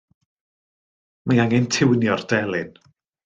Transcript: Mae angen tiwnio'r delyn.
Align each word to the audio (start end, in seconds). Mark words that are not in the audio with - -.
Mae 1.27 1.43
angen 1.45 1.69
tiwnio'r 1.77 2.25
delyn. 2.35 2.73